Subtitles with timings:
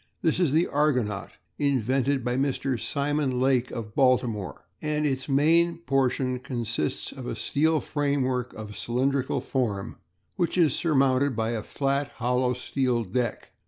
[0.23, 1.29] This is the Argonaut,
[1.59, 2.79] invented by Mr.
[2.79, 9.41] Simon Lake of Baltimore, and its main portion consists of a steel framework of cylindrical
[9.41, 9.97] form
[10.37, 13.51] which is surmounted by a flat, hollow steel deck.